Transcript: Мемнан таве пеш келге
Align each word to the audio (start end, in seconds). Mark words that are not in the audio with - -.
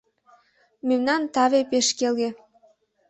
Мемнан 0.87 1.21
таве 1.33 1.61
пеш 1.71 1.87
келге 1.97 2.29